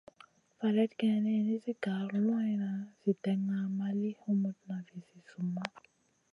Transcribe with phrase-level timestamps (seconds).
[0.57, 2.69] Faleyd geyni, nizi gar luanʼna
[3.01, 5.65] zi dena ma li humutna vizi zumma.